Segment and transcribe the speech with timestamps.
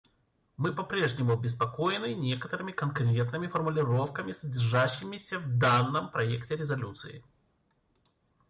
[0.57, 7.23] Мы попрежнему обеспокоены некоторыми конкретными формулировками, содержащимися в данном проекте резолюции.